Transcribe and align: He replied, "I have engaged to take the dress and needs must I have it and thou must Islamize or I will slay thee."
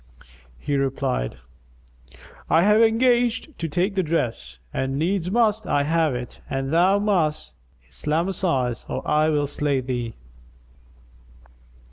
He 0.57 0.75
replied, 0.77 1.35
"I 2.49 2.63
have 2.63 2.81
engaged 2.81 3.55
to 3.59 3.67
take 3.67 3.93
the 3.93 4.01
dress 4.01 4.57
and 4.73 4.97
needs 4.97 5.29
must 5.29 5.67
I 5.67 5.83
have 5.83 6.15
it 6.15 6.41
and 6.49 6.73
thou 6.73 6.97
must 6.97 7.53
Islamize 7.87 8.87
or 8.89 9.07
I 9.07 9.29
will 9.29 9.45
slay 9.45 9.79
thee." 9.79 10.15